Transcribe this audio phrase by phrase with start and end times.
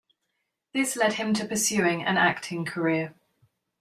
[0.73, 3.13] This led to him pursuing an acting career.